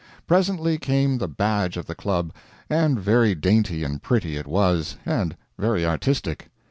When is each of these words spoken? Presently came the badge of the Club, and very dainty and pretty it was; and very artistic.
Presently 0.25 0.79
came 0.79 1.19
the 1.19 1.27
badge 1.27 1.77
of 1.77 1.85
the 1.85 1.93
Club, 1.93 2.33
and 2.71 2.99
very 2.99 3.35
dainty 3.35 3.83
and 3.83 4.01
pretty 4.01 4.35
it 4.35 4.47
was; 4.47 4.95
and 5.05 5.37
very 5.59 5.85
artistic. 5.85 6.49